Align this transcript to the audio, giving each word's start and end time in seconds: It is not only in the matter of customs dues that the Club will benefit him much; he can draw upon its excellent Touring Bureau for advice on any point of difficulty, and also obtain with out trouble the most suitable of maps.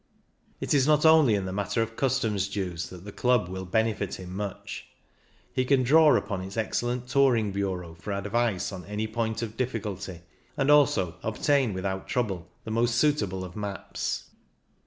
It 0.59 0.73
is 0.73 0.87
not 0.87 1.05
only 1.05 1.35
in 1.35 1.45
the 1.45 1.53
matter 1.53 1.79
of 1.83 1.95
customs 1.95 2.47
dues 2.47 2.89
that 2.89 3.05
the 3.05 3.11
Club 3.11 3.47
will 3.49 3.65
benefit 3.65 4.15
him 4.15 4.35
much; 4.35 4.87
he 5.53 5.63
can 5.63 5.83
draw 5.83 6.15
upon 6.15 6.41
its 6.41 6.57
excellent 6.57 7.07
Touring 7.07 7.51
Bureau 7.51 7.93
for 7.93 8.11
advice 8.11 8.71
on 8.71 8.83
any 8.85 9.05
point 9.05 9.43
of 9.43 9.55
difficulty, 9.55 10.21
and 10.57 10.71
also 10.71 11.17
obtain 11.21 11.71
with 11.75 11.85
out 11.85 12.07
trouble 12.07 12.47
the 12.63 12.71
most 12.71 12.95
suitable 12.95 13.43
of 13.45 13.55
maps. 13.55 14.31